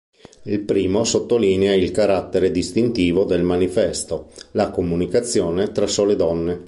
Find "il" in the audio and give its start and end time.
0.45-0.61, 1.75-1.91